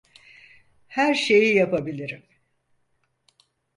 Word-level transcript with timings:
Her 0.87 1.13
şeyi 1.15 1.55
yapabilirim. 1.55 2.23